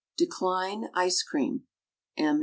[0.17, 1.67] Decline ice cream.
[2.17, 2.39] M.